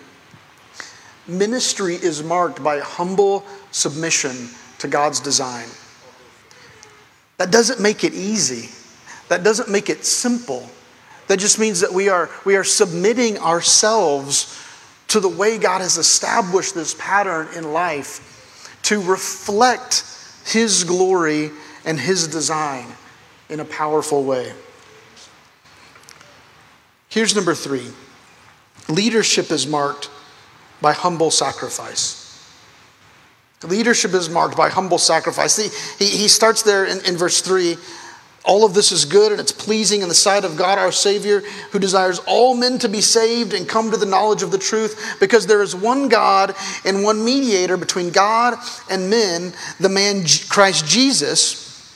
[1.31, 5.69] ministry is marked by humble submission to God's design.
[7.39, 8.69] That doesn't make it easy.
[9.29, 10.69] That doesn't make it simple.
[11.29, 14.59] That just means that we are, we are submitting ourselves
[15.09, 20.05] to the way God has established this pattern in life to reflect
[20.45, 21.51] His glory
[21.85, 22.87] and His design
[23.49, 24.53] in a powerful way.
[27.09, 27.89] Here's number three
[28.89, 30.11] leadership is marked
[30.81, 32.17] by humble sacrifice.
[33.63, 35.57] Leadership is marked by humble sacrifice.
[35.57, 37.77] He, he, he starts there in, in verse 3
[38.45, 41.41] all of this is good and it's pleasing in the sight of God our Savior,
[41.73, 45.17] who desires all men to be saved and come to the knowledge of the truth,
[45.21, 50.87] because there is one God and one mediator between God and men, the man Christ
[50.87, 51.95] Jesus,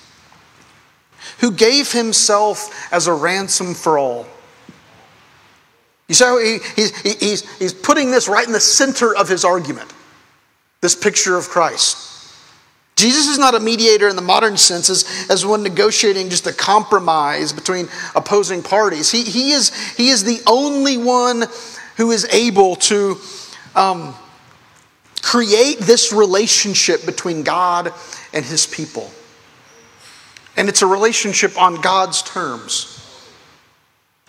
[1.38, 4.26] who gave himself as a ransom for all.
[6.08, 9.44] You see how he, he's, he's, he's putting this right in the center of his
[9.44, 9.92] argument
[10.80, 12.14] this picture of Christ.
[12.96, 16.52] Jesus is not a mediator in the modern sense as, as one negotiating just a
[16.52, 19.10] compromise between opposing parties.
[19.10, 21.44] He, he, is, he is the only one
[21.96, 23.16] who is able to
[23.74, 24.14] um,
[25.22, 27.92] create this relationship between God
[28.34, 29.10] and his people.
[30.56, 32.93] And it's a relationship on God's terms.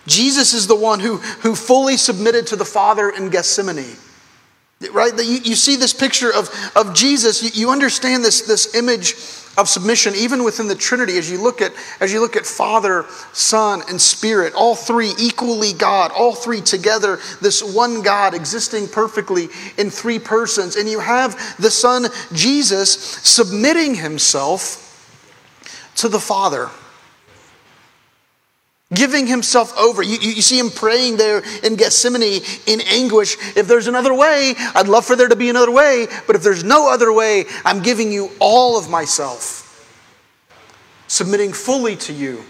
[0.06, 3.96] Jesus is the one who, who fully submitted to the Father in Gethsemane.
[4.92, 5.12] Right?
[5.16, 9.14] You, you see this picture of, of Jesus, you, you understand this, this image
[9.56, 13.06] of submission even within the Trinity as you look at as you look at Father,
[13.32, 19.48] Son, and Spirit, all three equally God, all three together, this one God existing perfectly
[19.78, 20.76] in three persons.
[20.76, 24.82] And you have the Son Jesus submitting himself
[25.96, 26.68] to the Father
[28.94, 30.02] giving himself over.
[30.02, 33.36] You, you, see him praying there in Gethsemane in anguish.
[33.56, 36.62] If there's another way, I'd love for there to be another way, but if there's
[36.62, 39.92] no other way, I'm giving you all of myself,
[41.08, 42.44] submitting fully to you,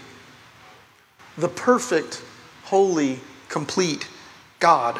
[1.37, 2.21] the perfect,
[2.63, 3.19] holy,
[3.49, 4.07] complete
[4.59, 4.99] God,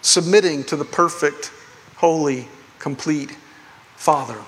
[0.00, 1.52] submitting to the perfect,
[1.96, 3.36] holy, complete
[3.96, 4.40] Father.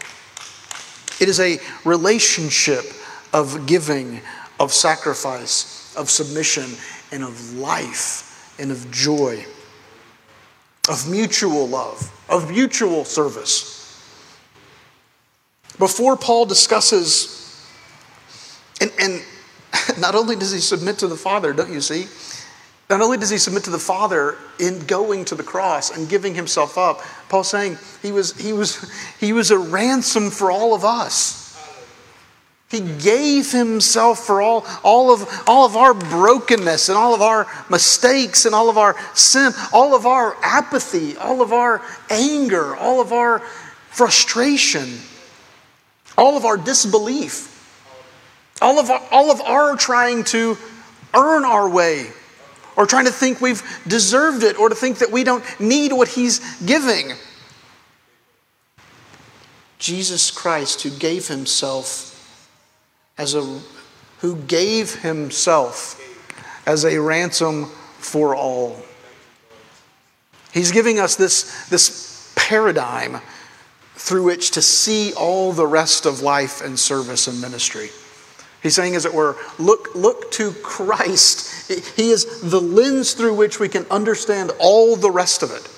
[1.20, 2.84] It is a relationship
[3.32, 4.20] of giving,
[4.60, 6.70] of sacrifice, of submission,
[7.12, 9.44] and of life, and of joy,
[10.88, 13.74] of mutual love, of mutual service.
[15.78, 17.66] Before Paul discusses,
[18.80, 19.22] and, and
[19.98, 22.06] not only does he submit to the Father, don't you see?
[22.90, 26.34] Not only does he submit to the Father in going to the cross and giving
[26.34, 28.90] himself up, Paul's saying he was, he was,
[29.20, 31.43] he was a ransom for all of us.
[32.74, 37.46] He gave himself for all, all, of, all of our brokenness and all of our
[37.70, 43.00] mistakes and all of our sin, all of our apathy, all of our anger, all
[43.00, 43.38] of our
[43.90, 44.98] frustration,
[46.18, 47.50] all of our disbelief,
[48.60, 50.58] all of our, all of our trying to
[51.14, 52.06] earn our way
[52.76, 56.08] or trying to think we've deserved it or to think that we don't need what
[56.08, 57.12] He's giving.
[59.78, 62.13] Jesus Christ, who gave Himself
[63.18, 63.60] as a
[64.18, 66.00] who gave Himself
[66.66, 67.66] as a ransom
[67.98, 68.76] for all.
[70.52, 73.20] He's giving us this, this paradigm
[73.96, 77.88] through which to see all the rest of life and service and ministry.
[78.62, 81.70] He's saying, as it were, look, look to Christ.
[81.96, 85.68] He is the lens through which we can understand all the rest of it.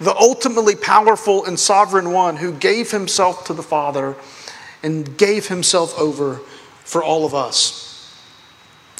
[0.00, 4.16] The ultimately powerful and sovereign one who gave himself to the Father
[4.82, 6.36] and gave himself over
[6.84, 7.88] for all of us.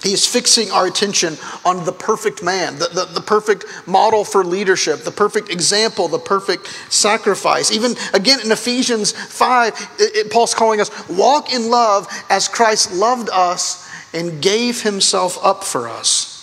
[0.03, 4.45] He is fixing our attention on the perfect man, the, the, the, perfect model for
[4.45, 7.73] leadership, the perfect example, the perfect sacrifice.
[7.73, 12.93] Even again in Ephesians 5, it, it, Paul's calling us walk in love as Christ
[12.93, 16.39] loved us and gave himself up for us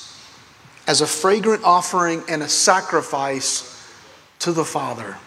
[0.88, 3.72] as a fragrant offering and a sacrifice
[4.40, 5.18] to the Father.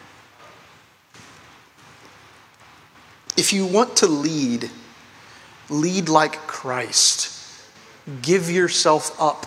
[3.38, 4.68] If you want to lead,
[5.70, 7.38] lead like Christ
[8.22, 9.46] give yourself up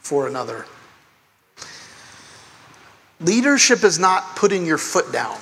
[0.00, 0.66] for another.
[3.20, 5.38] Leadership is not putting your foot down.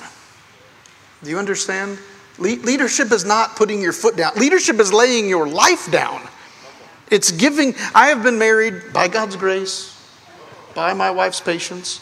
[1.22, 1.98] Do you understand?
[2.38, 4.34] Le- leadership is not putting your foot down.
[4.36, 6.20] Leadership is laying your life down.
[7.10, 7.74] It's giving.
[7.94, 9.96] I have been married by God's grace,
[10.74, 12.00] by my wife's patience,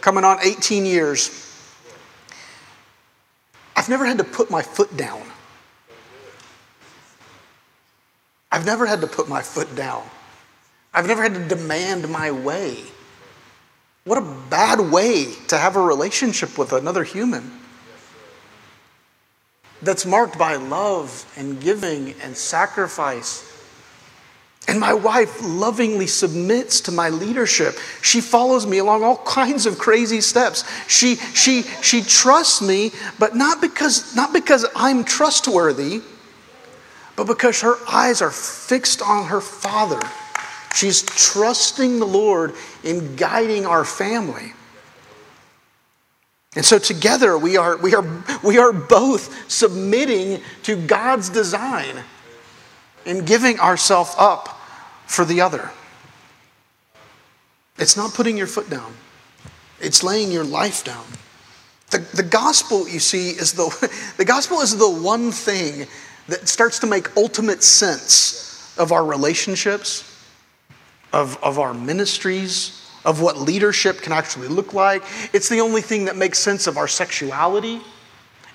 [0.00, 1.43] coming on 18 years.
[3.84, 5.20] I've never had to put my foot down.
[8.50, 10.02] I've never had to put my foot down.
[10.94, 12.78] I've never had to demand my way.
[14.04, 17.60] What a bad way to have a relationship with another human
[19.82, 23.53] that's marked by love and giving and sacrifice.
[24.66, 27.76] And my wife lovingly submits to my leadership.
[28.00, 30.64] She follows me along all kinds of crazy steps.
[30.88, 36.00] She, she, she trusts me, but not because, not because I'm trustworthy
[37.16, 40.00] but because her eyes are fixed on her Father.
[40.74, 44.52] She's trusting the Lord in guiding our family.
[46.56, 48.04] And so together we are, we are,
[48.42, 52.02] we are both submitting to God's design
[53.06, 54.53] and giving ourselves up
[55.06, 55.70] for the other.
[57.78, 58.94] It's not putting your foot down,
[59.80, 61.04] it's laying your life down.
[61.90, 65.86] The, the gospel, you see, is the, the gospel is the one thing
[66.28, 70.10] that starts to make ultimate sense of our relationships,
[71.12, 75.02] of, of our ministries, of what leadership can actually look like.
[75.32, 77.80] It's the only thing that makes sense of our sexuality.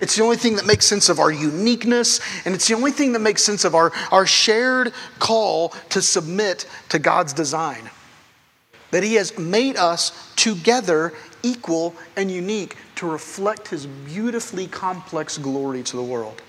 [0.01, 3.11] It's the only thing that makes sense of our uniqueness, and it's the only thing
[3.13, 7.89] that makes sense of our, our shared call to submit to God's design.
[8.91, 15.83] That He has made us together equal and unique to reflect His beautifully complex glory
[15.83, 16.41] to the world.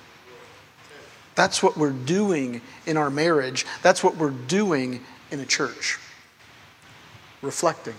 [1.34, 3.66] That's what we're doing in our marriage.
[3.82, 5.98] That's what we're doing in a church.
[7.42, 7.94] Reflecting.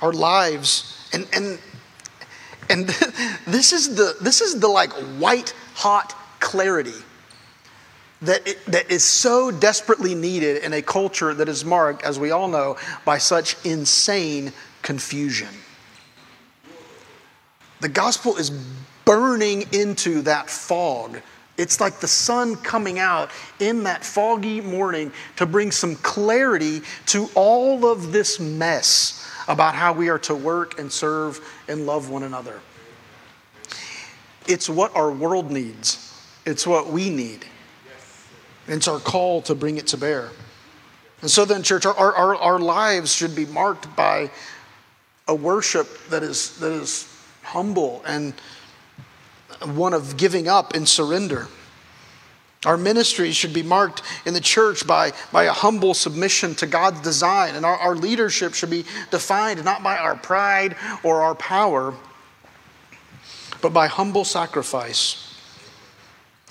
[0.00, 1.58] Our lives, and, and,
[2.68, 2.88] and
[3.46, 6.92] this is the, this is the like white hot clarity
[8.22, 12.30] that, it, that is so desperately needed in a culture that is marked, as we
[12.30, 14.52] all know, by such insane
[14.82, 15.48] confusion.
[17.80, 18.50] The gospel is
[19.04, 21.20] burning into that fog
[21.58, 27.28] it's like the sun coming out in that foggy morning to bring some clarity to
[27.34, 32.22] all of this mess about how we are to work and serve and love one
[32.22, 32.60] another.
[34.46, 36.14] It's what our world needs,
[36.44, 37.44] it's what we need.
[38.68, 40.30] It's our call to bring it to bear.
[41.20, 44.30] And so then, church, our, our, our lives should be marked by
[45.28, 47.08] a worship that is, that is
[47.42, 48.34] humble and
[49.74, 51.48] one of giving up and surrender.
[52.64, 57.00] Our ministry should be marked in the church by, by a humble submission to God's
[57.00, 57.56] design.
[57.56, 61.94] And our, our leadership should be defined not by our pride or our power,
[63.60, 65.28] but by humble sacrifice.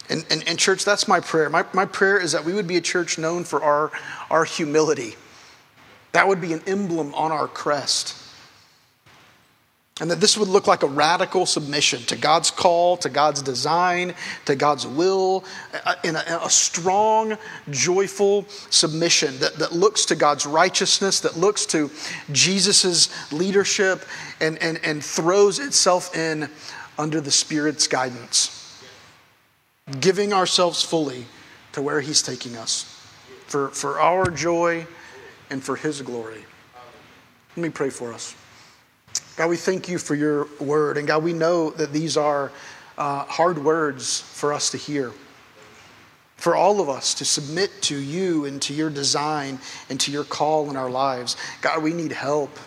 [0.09, 1.49] And, and, and church, that's my prayer.
[1.49, 3.91] My, my prayer is that we would be a church known for our,
[4.29, 5.15] our humility.
[6.11, 8.20] That would be an emblem on our crest.
[10.01, 14.15] And that this would look like a radical submission to God's call, to God's design,
[14.45, 15.45] to God's will,
[15.85, 17.37] uh, in a, a, strong,
[17.69, 21.91] joyful submission that, that looks to God's righteousness, that looks to
[22.31, 24.03] Jesus' leadership,
[24.39, 26.49] and, and, and throws itself in
[26.97, 28.83] under the Spirit's guidance.
[29.99, 31.25] Giving ourselves fully
[31.73, 32.85] to where He's taking us
[33.45, 34.87] for, for our joy
[35.51, 36.43] and for His glory.
[37.55, 38.35] Let me pray for us.
[39.37, 40.97] God, we thank you for your word.
[40.97, 42.51] And God, we know that these are
[42.97, 45.11] uh, hard words for us to hear.
[46.37, 49.59] For all of us to submit to you and to your design
[49.89, 51.37] and to your call in our lives.
[51.61, 52.57] God, we need help.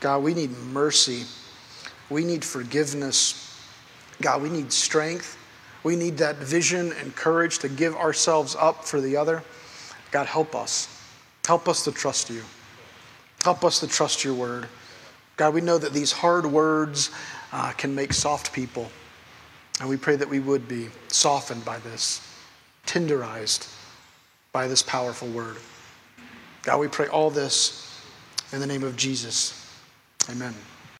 [0.00, 1.24] God, we need mercy.
[2.10, 3.60] We need forgiveness.
[4.22, 5.36] God, we need strength.
[5.82, 9.42] We need that vision and courage to give ourselves up for the other.
[10.10, 10.88] God, help us.
[11.44, 12.42] Help us to trust you.
[13.44, 14.66] Help us to trust your word.
[15.36, 17.10] God, we know that these hard words
[17.52, 18.90] uh, can make soft people.
[19.80, 22.26] And we pray that we would be softened by this,
[22.86, 23.72] tenderized
[24.52, 25.58] by this powerful word.
[26.62, 28.02] God, we pray all this
[28.52, 29.70] in the name of Jesus.
[30.30, 30.54] Amen.